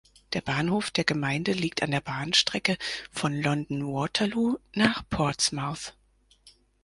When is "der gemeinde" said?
0.89-1.51